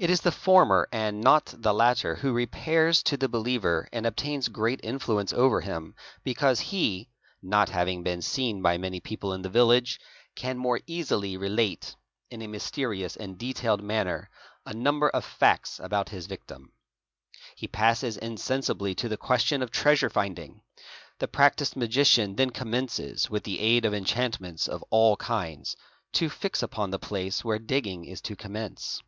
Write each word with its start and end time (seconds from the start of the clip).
It 0.00 0.10
is 0.10 0.20
the 0.20 0.30
former 0.30 0.88
and 0.92 1.20
not 1.20 1.52
the 1.58 1.74
latter 1.74 2.14
who 2.14 2.32
repairs 2.32 3.02
to 3.02 3.16
the 3.16 3.28
believer 3.28 3.88
and 3.92 4.06
obtains 4.06 4.46
great 4.46 4.78
influence 4.84 5.32
over 5.32 5.60
him, 5.60 5.96
because 6.22 6.60
he, 6.60 7.08
not 7.42 7.70
having 7.70 8.04
been 8.04 8.22
seen 8.22 8.62
by 8.62 8.78
many 8.78 9.00
people 9.00 9.32
in 9.34 9.42
the 9.42 9.48
village, 9.48 9.98
can 10.36 10.56
more 10.56 10.78
easily 10.86 11.36
relate, 11.36 11.96
in 12.30 12.42
a 12.42 12.46
mysterious 12.46 13.16
and 13.16 13.38
detailed 13.38 13.82
manner, 13.82 14.30
a 14.64 14.72
number 14.72 15.08
of 15.10 15.24
facts 15.24 15.80
about 15.82 16.10
his 16.10 16.26
victim. 16.26 16.70
He 17.56 17.66
passes 17.66 18.16
insensibly 18.16 18.94
to 18.94 19.08
the 19.08 19.16
question 19.16 19.62
of 19.62 19.72
treasure 19.72 20.10
finding. 20.10 20.62
The 21.18 21.26
practised 21.26 21.74
magician 21.74 22.36
then 22.36 22.50
commences, 22.50 23.28
with 23.30 23.42
the 23.42 23.58
aid 23.58 23.84
of 23.84 23.92
enchantments 23.94 24.68
of 24.68 24.84
all 24.90 25.16
kinds, 25.16 25.76
to 26.12 26.30
fix 26.30 26.62
upon 26.62 26.90
the 26.90 27.00
place 27.00 27.44
where 27.44 27.58
digging 27.58 28.04
is 28.04 28.20
to 28.20 28.36
commence. 28.36 29.02